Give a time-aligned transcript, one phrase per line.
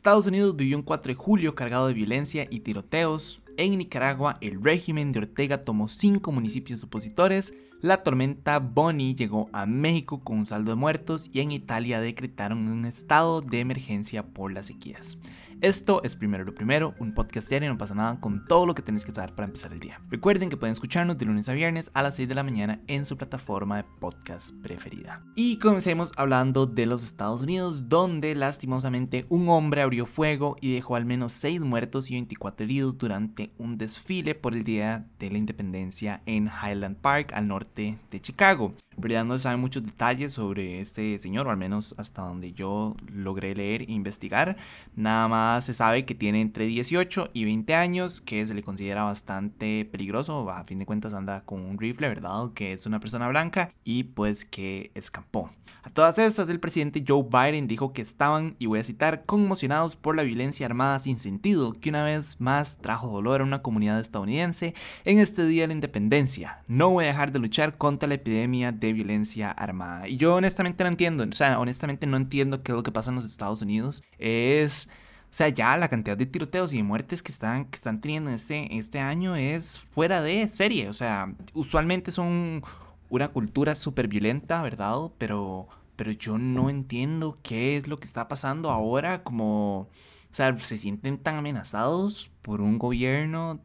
[0.00, 3.42] Estados Unidos vivió un 4 de julio cargado de violencia y tiroteos.
[3.58, 7.52] En Nicaragua, el régimen de Ortega tomó cinco municipios opositores.
[7.82, 12.68] La tormenta Bonnie llegó a México con un saldo de muertos y en Italia decretaron
[12.68, 15.16] un estado de emergencia por las sequías.
[15.62, 18.80] Esto es Primero lo Primero, un podcast diario, no pasa nada con todo lo que
[18.80, 20.00] tenéis que saber para empezar el día.
[20.08, 23.04] Recuerden que pueden escucharnos de lunes a viernes a las 6 de la mañana en
[23.04, 25.22] su plataforma de podcast preferida.
[25.34, 30.96] Y comencemos hablando de los Estados Unidos, donde lastimosamente un hombre abrió fuego y dejó
[30.96, 35.36] al menos 6 muertos y 24 heridos durante un desfile por el Día de la
[35.36, 38.74] Independencia en Highland Park, al norte de Chicago.
[38.96, 42.52] En realidad no se saben muchos detalles sobre este señor, o al menos hasta donde
[42.52, 44.56] yo logré leer e investigar.
[44.94, 49.04] Nada más se sabe que tiene entre 18 y 20 años, que se le considera
[49.04, 50.50] bastante peligroso.
[50.50, 52.52] A fin de cuentas anda con un rifle, ¿verdad?
[52.54, 55.50] Que es una persona blanca y pues que escapó.
[55.82, 59.96] A todas estas, el presidente Joe Biden dijo que estaban, y voy a citar, conmocionados
[59.96, 63.98] por la violencia armada sin sentido, que una vez más trajo dolor a una comunidad
[63.98, 64.74] estadounidense
[65.06, 66.62] en este Día de la Independencia.
[66.68, 70.08] No voy a dejar de luchar contra la epidemia de violencia armada.
[70.08, 73.10] Y yo honestamente no entiendo, o sea, honestamente no entiendo qué es lo que pasa
[73.10, 74.02] en los Estados Unidos.
[74.18, 74.90] Es...
[75.24, 78.30] O sea, ya la cantidad de tiroteos y de muertes que están, que están teniendo
[78.32, 80.88] este, este año es fuera de serie.
[80.88, 82.64] O sea, usualmente son
[83.10, 84.96] una cultura súper violenta, ¿verdad?
[85.18, 89.22] Pero, pero yo no entiendo qué es lo que está pasando ahora.
[89.22, 89.88] Como, o
[90.32, 93.60] sea, se sienten tan amenazados por un gobierno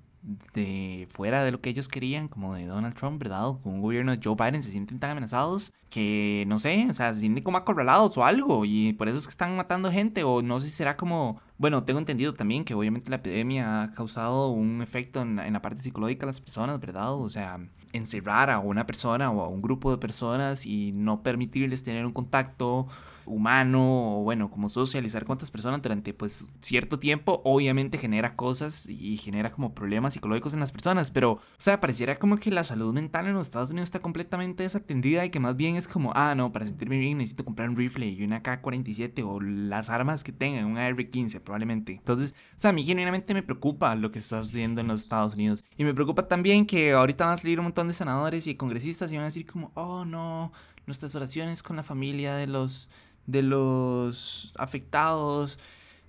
[0.53, 3.53] de fuera de lo que ellos querían, como de Donald Trump, ¿verdad?
[3.63, 7.13] Con un gobierno de Joe Biden se sienten tan amenazados que, no sé, o sea,
[7.13, 10.41] se sienten como acorralados o algo y por eso es que están matando gente o
[10.41, 14.49] no sé si será como, bueno, tengo entendido también que obviamente la epidemia ha causado
[14.49, 17.13] un efecto en, en la parte psicológica de las personas, ¿verdad?
[17.13, 17.59] O sea,
[17.93, 22.13] encerrar a una persona o a un grupo de personas y no permitirles tener un
[22.13, 22.87] contacto
[23.25, 28.87] humano o bueno, como socializar con otras personas durante pues cierto tiempo, obviamente genera cosas
[28.87, 32.63] y genera como problemas psicológicos en las personas, pero o sea, pareciera como que la
[32.63, 36.11] salud mental en los Estados Unidos está completamente desatendida y que más bien es como,
[36.15, 40.23] ah, no, para sentirme bien necesito comprar un rifle y una K-47 o las armas
[40.23, 41.93] que tengan, una R-15 probablemente.
[41.93, 45.35] Entonces, o sea, a mí genuinamente me preocupa lo que está sucediendo en los Estados
[45.35, 48.55] Unidos y me preocupa también que ahorita van a salir un montón de senadores y
[48.55, 50.51] congresistas y van a decir como, oh, no,
[50.85, 52.89] nuestras oraciones con la familia de los
[53.27, 55.59] de los afectados.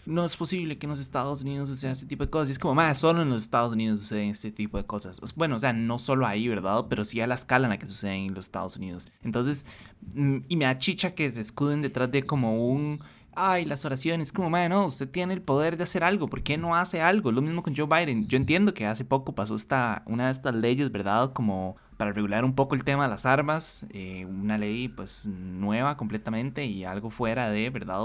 [0.04, 2.50] No es posible que en los Estados Unidos suceda este tipo de cosas.
[2.50, 5.20] Y es como, más solo en los Estados Unidos suceden este tipo de cosas.
[5.34, 6.84] Bueno, o sea, no solo ahí, ¿verdad?
[6.88, 9.08] Pero sí a la escala en la que suceden en los Estados Unidos.
[9.24, 9.66] Entonces,
[10.14, 13.00] mm, y me da chicha que se escuden detrás de como un
[13.36, 16.58] ay, las oraciones, como, madre, no, usted tiene el poder de hacer algo, ¿por qué
[16.58, 17.30] no hace algo?
[17.32, 18.26] Lo mismo con Joe Biden.
[18.26, 21.32] Yo entiendo que hace poco pasó esta, una de estas leyes, ¿verdad?
[21.32, 25.96] Como para regular un poco el tema de las armas, eh, una ley pues nueva
[25.96, 28.00] completamente y algo fuera de, ¿verdad?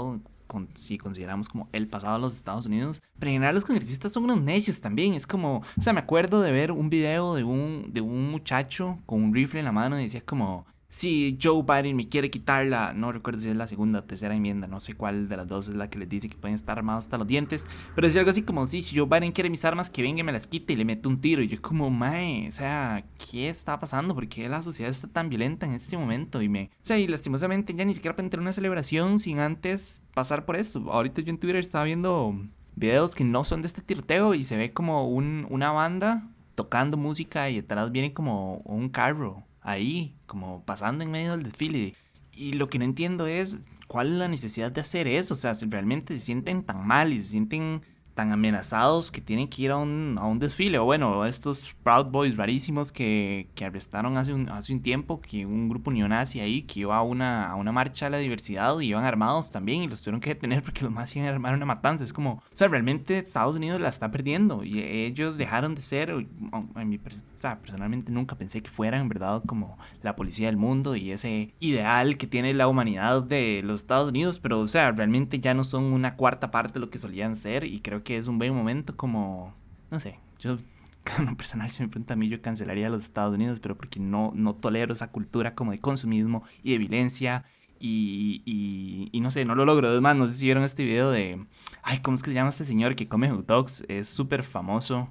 [0.74, 3.02] si consideramos como el pasado de los Estados Unidos.
[3.18, 5.14] General los congresistas son unos necios también.
[5.14, 8.98] Es como, o sea, me acuerdo de ver un video de un, de un muchacho
[9.06, 12.66] con un rifle en la mano y decía como, si Joe Biden me quiere quitar
[12.66, 15.48] la, no recuerdo si es la segunda o tercera enmienda, no sé cuál de las
[15.48, 18.20] dos es la que les dice que pueden estar armados hasta los dientes, pero decía
[18.20, 20.74] algo así como, si Joe Biden quiere mis armas, que venga y me las quite
[20.74, 21.40] y le mete un tiro.
[21.42, 24.14] Y yo como, mae, o sea, ¿qué está pasando?
[24.14, 26.42] ¿Por qué la sociedad está tan violenta en este momento?
[26.42, 30.04] Y me, o sea, y lastimosamente ya ni siquiera para entrar una celebración sin antes
[30.12, 30.92] pasar por eso.
[30.92, 32.36] Ahorita yo en Twitter estaba viendo
[32.76, 36.98] videos que no son de este tiroteo y se ve como un, una banda tocando
[36.98, 41.94] música y detrás viene como un carro ahí, como pasando en medio del desfile.
[42.32, 45.34] Y lo que no entiendo es cuál es la necesidad de hacer eso.
[45.34, 47.82] O sea, si realmente se sienten tan mal y se sienten
[48.14, 50.78] tan amenazados que tienen que ir a un, a un desfile.
[50.78, 55.46] O bueno, estos Proud Boys rarísimos que, que arrestaron hace un, hace un tiempo, que
[55.46, 58.86] un grupo neonazi ahí que iba a una, a una marcha a la diversidad y
[58.86, 61.66] iban armados también y los tuvieron que detener porque los más iban a armar una
[61.66, 62.04] matanza.
[62.04, 66.10] Es como, o sea, realmente Estados Unidos la está perdiendo y ellos dejaron de ser,
[66.10, 67.00] en mi, o
[67.34, 71.54] sea, personalmente nunca pensé que fueran, en verdad, como la policía del mundo y ese
[71.60, 75.64] ideal que tiene la humanidad de los Estados Unidos, pero, o sea, realmente ya no
[75.64, 78.54] son una cuarta parte de lo que solían ser y creo que es un buen
[78.54, 79.54] momento como,
[79.90, 80.58] no sé, yo
[81.16, 84.00] como personal si me pregunta a mí yo cancelaría a los Estados Unidos, pero porque
[84.00, 87.44] no, no tolero esa cultura como de consumismo y de violencia
[87.84, 89.88] y, y, no sé, no lo logro.
[89.88, 91.44] Además, no sé si vieron este video de,
[91.82, 93.84] ay, ¿cómo es que se llama este señor que come hot dogs?
[93.88, 95.08] Es súper famoso.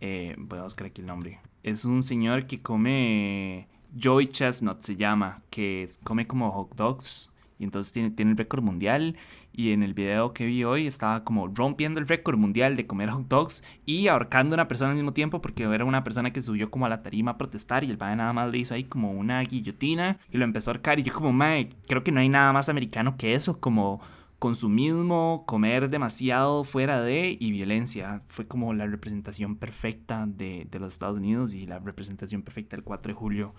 [0.00, 1.40] Eh, voy a buscar aquí el nombre.
[1.64, 3.66] Es un señor que come
[3.96, 7.31] Joy Chestnut se llama, que come como hot dogs
[7.62, 9.16] y entonces tiene, tiene el récord mundial.
[9.52, 13.10] Y en el video que vi hoy estaba como rompiendo el récord mundial de comer
[13.10, 16.42] hot dogs y ahorcando a una persona al mismo tiempo porque era una persona que
[16.42, 18.84] subió como a la tarima a protestar y el padre nada más le hizo ahí
[18.84, 20.98] como una guillotina y lo empezó a ahorcar.
[20.98, 24.00] Y yo como, mae, creo que no hay nada más americano que eso, como
[24.40, 28.22] consumismo, comer demasiado fuera de y violencia.
[28.26, 32.82] Fue como la representación perfecta de, de los Estados Unidos y la representación perfecta del
[32.82, 33.54] 4 de julio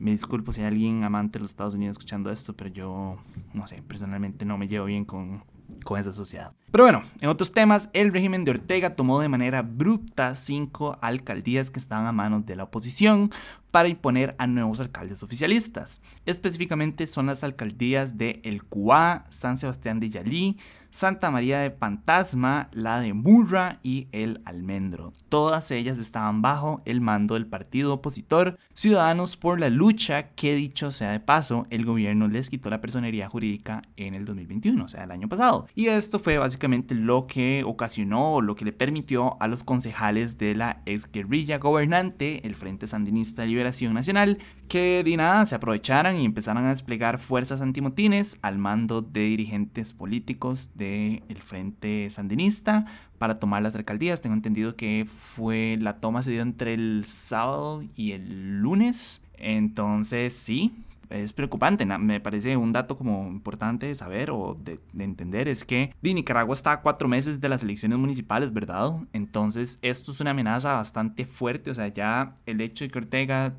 [0.00, 3.16] me disculpo si hay alguien amante de los Estados Unidos escuchando esto, pero yo,
[3.52, 5.44] no sé, personalmente no me llevo bien con,
[5.84, 6.52] con esa sociedad.
[6.72, 11.70] Pero bueno, en otros temas, el régimen de Ortega tomó de manera abrupta cinco alcaldías
[11.70, 13.30] que estaban a manos de la oposición
[13.70, 16.02] para imponer a nuevos alcaldes oficialistas.
[16.26, 20.58] Específicamente son las alcaldías de El Cuá, San Sebastián de Yalí,
[20.90, 25.12] Santa María de Fantasma, la de Murra y el Almendro.
[25.28, 30.90] Todas ellas estaban bajo el mando del partido opositor Ciudadanos por la Lucha, que dicho
[30.90, 35.04] sea de paso, el gobierno les quitó la personería jurídica en el 2021, o sea,
[35.04, 35.68] el año pasado.
[35.74, 40.54] Y esto fue básicamente lo que ocasionó, lo que le permitió a los concejales de
[40.54, 43.48] la ex guerrilla gobernante, el Frente Sandinista de
[43.94, 49.20] Nacional, que de nada se aprovecharan y empezaran a desplegar fuerzas antimotines al mando de
[49.20, 52.86] dirigentes políticos del Frente Sandinista
[53.18, 54.20] para tomar las alcaldías.
[54.20, 59.22] Tengo entendido que fue la toma se dio entre el sábado y el lunes.
[59.34, 60.72] Entonces sí,
[61.10, 61.84] es preocupante.
[61.84, 66.72] Me parece un dato como importante de saber o de, entender es que Nicaragua está
[66.72, 68.92] a cuatro meses de las elecciones municipales, ¿verdad?
[69.12, 71.70] Entonces esto es una amenaza bastante fuerte.
[71.70, 73.54] O sea, ya el hecho de que Ortega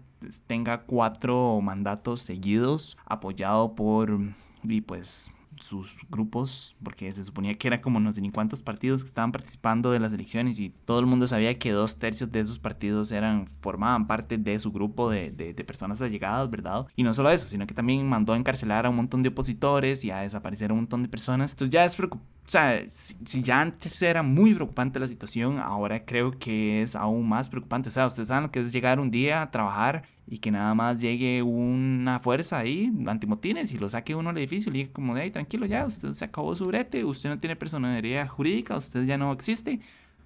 [0.47, 4.19] tenga cuatro mandatos seguidos apoyado por
[4.63, 9.03] y pues sus grupos, porque se suponía que era como no sé ni cuántos partidos
[9.03, 12.39] que estaban participando de las elecciones y todo el mundo sabía que dos tercios de
[12.39, 16.87] esos partidos eran, formaban parte de su grupo de, de, personas allegadas, ¿verdad?
[16.95, 20.03] Y no solo eso, sino que también mandó a encarcelar a un montón de opositores
[20.03, 21.51] y a desaparecer a un montón de personas.
[21.51, 22.31] Entonces ya es preocupante.
[22.43, 26.95] O sea, si, si, ya antes era muy preocupante la situación, ahora creo que es
[26.95, 27.89] aún más preocupante.
[27.89, 30.73] O sea, ustedes saben lo que es llegar un día a trabajar y que nada
[30.73, 34.93] más llegue una fuerza ahí, antimotines, y lo saque uno al edificio y le diga
[34.93, 38.77] como de ahí, tranquilo ya, usted se acabó su brete, usted no tiene personalidad jurídica,
[38.77, 39.81] usted ya no existe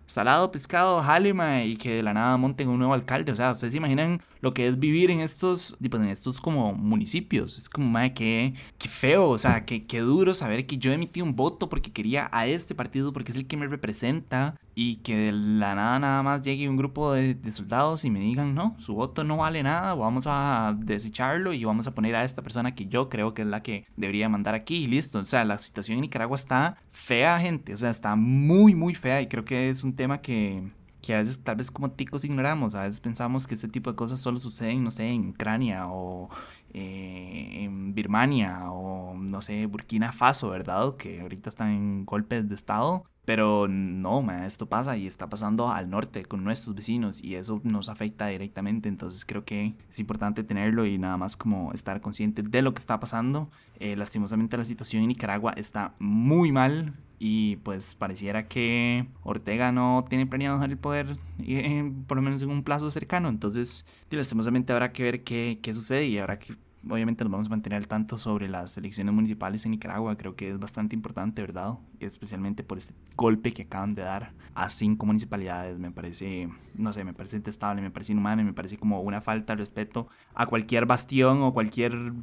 [0.05, 3.31] salado, pescado, jalema y que de la nada monten un nuevo alcalde.
[3.31, 6.71] O sea, ustedes se imaginan lo que es vivir en estos, pues, en estos como
[6.71, 7.57] municipios.
[7.57, 11.19] Es como, madre, qué, qué feo, o sea, qué, qué duro saber que yo emití
[11.23, 15.17] un voto porque quería a este partido, porque es el que me representa y que
[15.17, 18.93] de la nada nada más llegue un grupo de, soldados y me digan, no, su
[18.93, 22.85] voto no vale nada, vamos a desecharlo y vamos a poner a esta persona que
[22.85, 25.17] yo creo que es la que debería mandar aquí y listo.
[25.17, 29.21] O sea, la situación en Nicaragua está fea, gente, o sea, está muy, muy fea
[29.21, 30.61] y creo que es un tema que,
[31.05, 33.95] que a veces tal vez como ticos ignoramos, a veces pensamos que este tipo de
[33.95, 36.29] cosas solo suceden, no sé, en Ucrania o
[36.73, 40.97] eh, en Birmania o no sé, Burkina Faso, ¿verdad?
[40.97, 43.05] Que ahorita están en golpes de Estado.
[43.25, 47.89] Pero no, esto pasa y está pasando al norte con nuestros vecinos y eso nos
[47.89, 48.87] afecta directamente.
[48.87, 52.79] Entonces creo que es importante tenerlo y nada más como estar consciente de lo que
[52.79, 53.49] está pasando.
[53.79, 60.05] Eh, lastimosamente la situación en Nicaragua está muy mal y pues pareciera que Ortega no
[60.07, 63.29] tiene planeado dejar el poder eh, por lo menos en un plazo cercano.
[63.29, 66.55] Entonces lastimosamente habrá que ver qué, qué sucede y habrá que
[66.89, 70.17] obviamente nos vamos a mantener al tanto sobre las elecciones municipales en Nicaragua.
[70.17, 71.75] Creo que es bastante importante, ¿verdad?
[71.99, 75.77] Especialmente por este golpe que acaban de dar a cinco municipalidades.
[75.79, 79.53] Me parece, no sé, me parece detestable, me parece inhumano me parece como una falta
[79.53, 82.13] de respeto a cualquier bastión o cualquier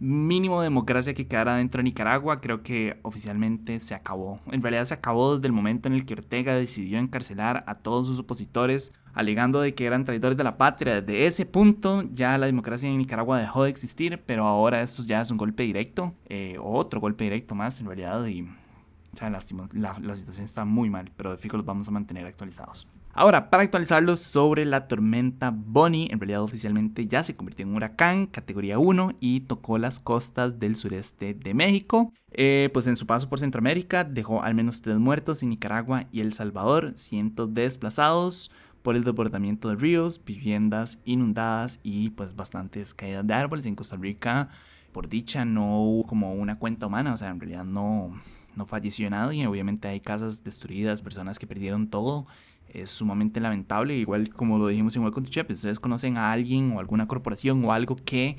[0.00, 4.40] mínimo de democracia que quedara dentro de Nicaragua, creo que oficialmente se acabó.
[4.50, 8.06] En realidad se acabó desde el momento en el que Ortega decidió encarcelar a todos
[8.06, 11.02] sus opositores, alegando de que eran traidores de la patria.
[11.02, 15.20] Desde ese punto ya la democracia en Nicaragua dejó de existir, pero ahora eso ya
[15.20, 19.98] es un golpe directo, eh, otro golpe directo más en realidad, y o sea, la,
[20.00, 22.86] la situación está muy mal, pero de fijo los vamos a mantener actualizados.
[23.12, 28.26] Ahora, para actualizarlos sobre la tormenta Bonnie, en realidad oficialmente ya se convirtió en huracán
[28.26, 32.12] categoría 1 y tocó las costas del sureste de México.
[32.30, 36.20] Eh, pues en su paso por Centroamérica dejó al menos tres muertos en Nicaragua y
[36.20, 38.52] El Salvador, cientos desplazados
[38.82, 43.66] por el desbordamiento de ríos, viviendas inundadas y pues bastantes caídas de árboles.
[43.66, 44.50] En Costa Rica,
[44.92, 48.20] por dicha, no hubo como una cuenta humana, o sea, en realidad no,
[48.54, 49.48] no falleció nadie.
[49.48, 52.26] Obviamente hay casas destruidas, personas que perdieron todo
[52.72, 56.72] es sumamente lamentable, igual como lo dijimos en Welcome to Chep, ustedes conocen a alguien
[56.72, 58.36] o alguna corporación o algo que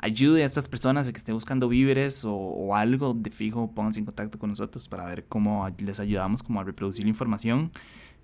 [0.00, 4.06] ayude a estas personas a que estén buscando víveres o, algo de fijo, pónganse en
[4.06, 7.72] contacto con nosotros para ver cómo les ayudamos como a reproducir la información.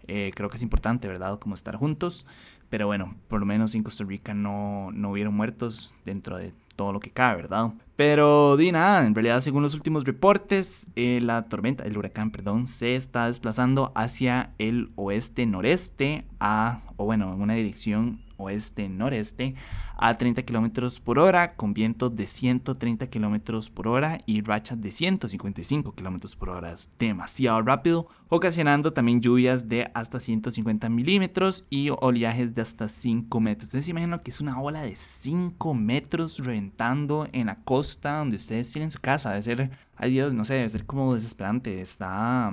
[0.06, 1.38] Eh, creo que es importante, ¿verdad?
[1.38, 2.26] Como estar juntos.
[2.70, 6.93] Pero bueno, por lo menos en Costa Rica no, no hubieron muertos dentro de todo
[6.93, 7.73] lo que cabe, ¿verdad?
[7.97, 12.66] Pero di nada, en realidad según los últimos reportes, eh, la tormenta, el huracán, perdón,
[12.66, 19.55] se está desplazando hacia el oeste-noreste a, o bueno, en una dirección oeste-noreste
[19.97, 24.91] a 30 kilómetros por hora, con vientos de 130 kilómetros por hora y rachas de
[24.91, 26.75] 155 kilómetros por hora.
[26.99, 33.69] Demasiado rápido, ocasionando también lluvias de hasta 150 milímetros y oleajes de hasta 5 metros.
[33.69, 38.73] Entonces, imagino que es una ola de 5 metros reventando en la costa donde ustedes
[38.73, 39.31] tienen su casa.
[39.31, 41.81] Debe ser, ay Dios, no sé, debe ser como desesperante.
[41.81, 42.53] Está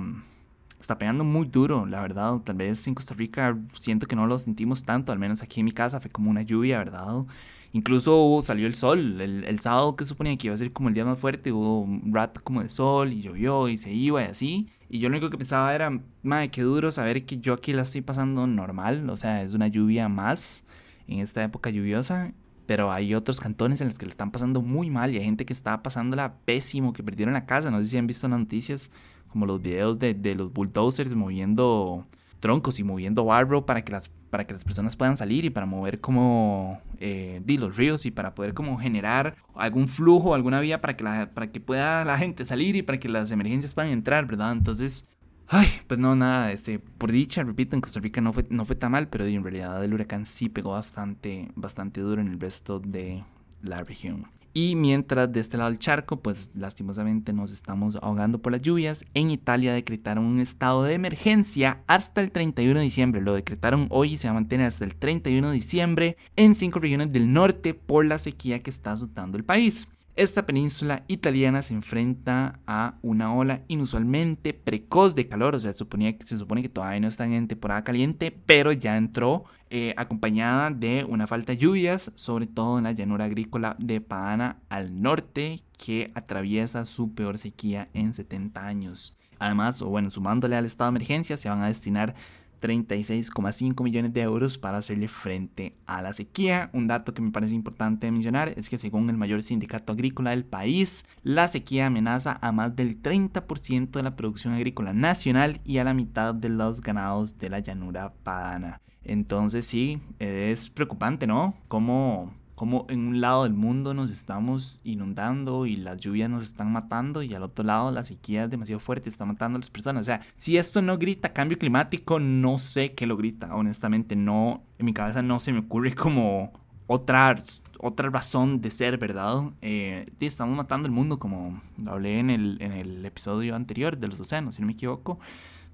[0.82, 2.38] está pegando muy duro, la verdad.
[2.44, 5.66] Tal vez en Costa Rica siento que no lo sentimos tanto, al menos aquí en
[5.66, 7.24] mi casa fue como una lluvia, ¿verdad?
[7.72, 11.06] Incluso salió el sol, el, sábado que suponía que iba a ser como el día
[11.06, 14.68] más fuerte, hubo un rato como de sol y llovió y se iba y así.
[14.90, 15.90] Y yo lo único que pensaba era,
[16.22, 19.68] madre, qué duro saber que yo aquí la estoy pasando normal, o sea, es una
[19.68, 20.66] lluvia más
[21.08, 22.32] en esta época lluviosa.
[22.66, 25.44] Pero hay otros cantones en los que le están pasando muy mal y hay gente
[25.44, 27.70] que está pasándola pésimo, que perdieron la casa.
[27.70, 28.92] No sé si han visto las noticias
[29.32, 32.06] como los videos de, de los bulldozers moviendo
[32.42, 35.64] troncos y moviendo barro para que las, para que las personas puedan salir y para
[35.64, 40.96] mover como eh, los ríos y para poder como generar algún flujo, alguna vía para
[40.96, 44.26] que, la, para que pueda la gente salir y para que las emergencias puedan entrar,
[44.26, 44.52] ¿verdad?
[44.52, 45.08] Entonces,
[45.46, 48.74] ay, pues no, nada, este, por dicha, repito, en Costa Rica no fue, no fue
[48.74, 52.80] tan mal, pero en realidad el huracán sí pegó bastante, bastante duro en el resto
[52.80, 53.22] de
[53.62, 54.26] la región.
[54.54, 59.06] Y mientras de este lado del charco, pues lastimosamente nos estamos ahogando por las lluvias,
[59.14, 63.20] en Italia decretaron un estado de emergencia hasta el 31 de diciembre.
[63.22, 66.80] Lo decretaron hoy y se va a mantener hasta el 31 de diciembre en cinco
[66.80, 69.88] regiones del norte por la sequía que está azotando el país.
[70.14, 75.86] Esta península italiana se enfrenta a una ola inusualmente precoz de calor, o sea, se,
[76.24, 81.04] se supone que todavía no está en temporada caliente, pero ya entró eh, acompañada de
[81.08, 86.12] una falta de lluvias, sobre todo en la llanura agrícola de Padana al norte, que
[86.14, 89.16] atraviesa su peor sequía en 70 años.
[89.38, 92.14] Además, o bueno, sumándole al estado de emergencia, se van a destinar
[92.62, 96.70] 36,5 millones de euros para hacerle frente a la sequía.
[96.72, 100.44] Un dato que me parece importante mencionar es que según el mayor sindicato agrícola del
[100.44, 105.84] país, la sequía amenaza a más del 30% de la producción agrícola nacional y a
[105.84, 108.80] la mitad de los ganados de la llanura padana.
[109.04, 111.56] Entonces sí, es preocupante, ¿no?
[111.66, 116.70] Cómo como en un lado del mundo nos estamos inundando y las lluvias nos están
[116.70, 120.02] matando y al otro lado la sequía es demasiado fuerte, está matando a las personas.
[120.02, 123.52] O sea, si esto no grita cambio climático, no sé qué lo grita.
[123.52, 126.52] Honestamente, no, en mi cabeza no se me ocurre como
[126.86, 127.34] otra,
[127.80, 129.42] otra razón de ser, ¿verdad?
[129.60, 134.20] Eh, estamos matando el mundo como hablé en el, en el episodio anterior de los
[134.20, 135.18] océanos, si no me equivoco.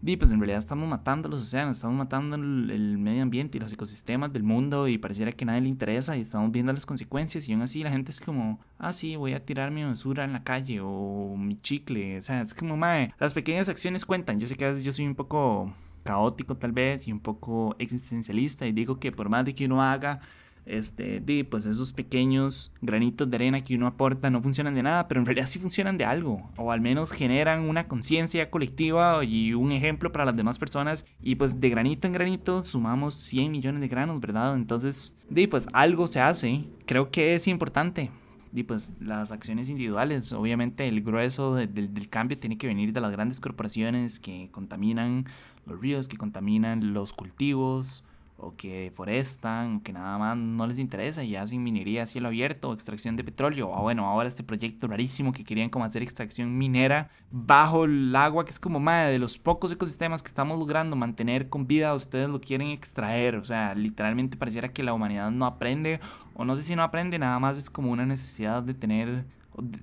[0.01, 3.73] Di, pues en realidad estamos matando los océanos, estamos matando el, medio ambiente y los
[3.73, 7.53] ecosistemas del mundo y pareciera que nadie le interesa y estamos viendo las consecuencias y
[7.53, 10.45] aún así la gente es como, ah, sí, voy a tirar mi basura en la
[10.45, 14.57] calle o mi chicle, o sea, es como, mae, las pequeñas acciones cuentan, yo sé
[14.57, 15.75] que a veces yo soy un poco
[16.05, 19.83] caótico tal vez y un poco existencialista y digo que por más de que uno
[19.83, 20.21] haga
[20.69, 25.09] este, de, pues esos pequeños granitos de arena que uno aporta no funcionan de nada,
[25.09, 29.55] pero en realidad sí funcionan de algo, o al menos generan una conciencia colectiva y
[29.55, 33.81] un ejemplo para las demás personas, y pues de granito en granito sumamos 100 millones
[33.81, 34.55] de granos, ¿verdad?
[34.55, 38.11] Entonces, de, pues algo se hace, creo que es importante.
[38.55, 43.13] Y pues las acciones individuales, obviamente el grueso del cambio tiene que venir de las
[43.13, 45.27] grandes corporaciones que contaminan
[45.67, 48.05] los ríos, que contaminan los cultivos,
[48.41, 52.29] o que forestan, o que nada más no les interesa y hacen minería a cielo
[52.29, 53.69] abierto extracción de petróleo.
[53.69, 58.45] O bueno, ahora este proyecto rarísimo que querían como hacer extracción minera bajo el agua,
[58.45, 62.29] que es como madre de los pocos ecosistemas que estamos logrando mantener con vida, ustedes
[62.29, 63.35] lo quieren extraer.
[63.37, 66.01] O sea, literalmente pareciera que la humanidad no aprende,
[66.35, 69.25] o no sé si no aprende, nada más es como una necesidad de tener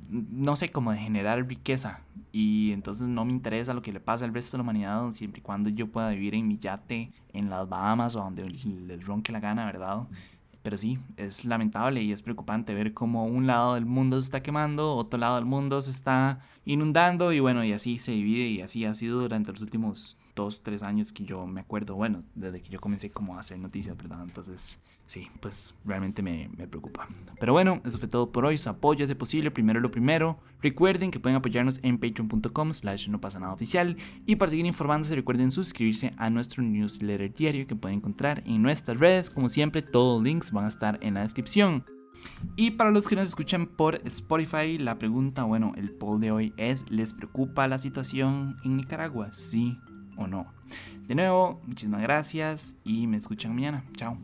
[0.09, 2.01] no sé, como de generar riqueza.
[2.31, 5.39] Y entonces no me interesa lo que le pasa al resto de la humanidad, siempre
[5.39, 9.31] y cuando yo pueda vivir en mi yate en las Bahamas o donde les ronque
[9.31, 10.03] la gana, ¿verdad?
[10.61, 14.41] Pero sí, es lamentable y es preocupante ver cómo un lado del mundo se está
[14.41, 18.61] quemando, otro lado del mundo se está inundando y bueno, y así se divide y
[18.61, 22.61] así ha sido durante los últimos dos, tres años que yo me acuerdo, bueno, desde
[22.61, 24.21] que yo comencé como a hacer noticias, ¿verdad?
[24.21, 27.07] Entonces, sí, pues realmente me, me preocupa.
[27.39, 28.57] Pero bueno, eso fue todo por hoy.
[28.57, 30.37] Su apoyo es posible, primero lo primero.
[30.61, 33.95] Recuerden que pueden apoyarnos en patreon.com slash no pasa nada oficial.
[34.25, 38.99] Y para seguir informándose, recuerden suscribirse a nuestro newsletter diario que pueden encontrar en nuestras
[38.99, 39.29] redes.
[39.29, 41.85] Como siempre, todos los links van a estar en la descripción.
[42.55, 46.53] Y para los que nos escuchan por Spotify, la pregunta, bueno, el poll de hoy
[46.57, 49.31] es, ¿les preocupa la situación en Nicaragua?
[49.31, 49.77] Sí
[50.17, 50.47] o no.
[51.07, 53.83] De nuevo, muchísimas gracias y me escuchan mañana.
[53.95, 54.17] Chao.